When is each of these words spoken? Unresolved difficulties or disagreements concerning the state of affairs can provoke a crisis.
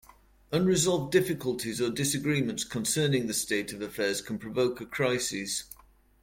Unresolved 0.51 1.11
difficulties 1.11 1.79
or 1.79 1.91
disagreements 1.91 2.63
concerning 2.63 3.27
the 3.27 3.35
state 3.35 3.71
of 3.71 3.83
affairs 3.83 4.19
can 4.19 4.39
provoke 4.39 4.81
a 4.81 4.85
crisis. 4.87 5.65